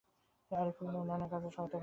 আরিফুলের 0.51 0.95
উন্নয়নকাজে 0.95 1.49
সরকার 1.49 1.51
সহায়তা 1.51 1.67
করেছে। 1.67 1.79